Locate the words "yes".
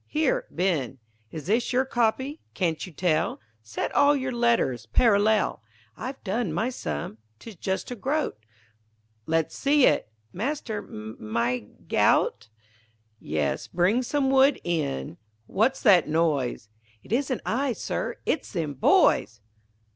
13.19-13.67